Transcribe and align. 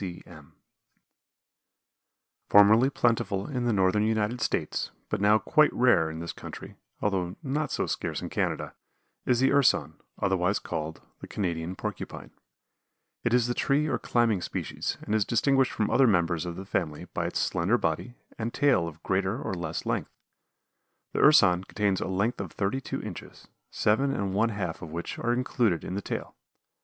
C. 0.01 0.15
C. 0.15 0.23
M. 0.25 0.53
Formerly 2.49 2.89
plentiful 2.89 3.45
in 3.47 3.65
the 3.65 3.71
northern 3.71 4.01
United 4.03 4.41
States, 4.41 4.89
but 5.09 5.21
now 5.21 5.37
quite 5.37 5.71
rare 5.73 6.09
in 6.09 6.17
this 6.17 6.33
country, 6.33 6.75
although 7.01 7.35
not 7.43 7.69
so 7.71 7.85
scarce 7.85 8.19
in 8.19 8.27
Canada, 8.29 8.73
is 9.27 9.41
the 9.41 9.51
Urson, 9.53 10.01
otherwise 10.17 10.57
called 10.57 11.01
the 11.19 11.27
Canadian 11.27 11.75
Porcupine. 11.75 12.31
It 13.23 13.31
is 13.31 13.45
the 13.45 13.53
tree 13.53 13.85
or 13.85 13.99
climbing 13.99 14.41
species 14.41 14.97
and 15.03 15.13
is 15.13 15.23
distinguished 15.23 15.71
from 15.71 15.91
other 15.91 16.07
members 16.07 16.47
of 16.47 16.55
the 16.55 16.65
family 16.65 17.05
by 17.13 17.27
its 17.27 17.37
slender 17.37 17.77
body 17.77 18.15
and 18.39 18.51
tail 18.51 18.87
of 18.87 19.03
greater 19.03 19.39
or 19.39 19.53
less 19.53 19.85
length. 19.85 20.09
The 21.13 21.19
Urson 21.21 21.63
attains 21.69 22.01
a 22.01 22.07
length 22.07 22.41
of 22.41 22.51
thirty 22.53 22.81
two 22.81 23.03
inches, 23.03 23.49
seven 23.69 24.11
and 24.11 24.33
one 24.33 24.49
half 24.49 24.81
of 24.81 24.89
which 24.89 25.19
are 25.19 25.31
included 25.31 25.83
in 25.83 25.93
the 25.93 26.01
tail. 26.01 26.35